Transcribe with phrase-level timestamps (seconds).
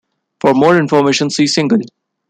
[0.39, 1.77] For more information, see single.